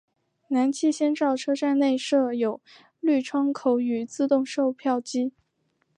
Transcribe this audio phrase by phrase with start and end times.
[0.47, 2.59] 南气仙沼车站内设有
[2.99, 5.31] 绿窗口与自动售票机。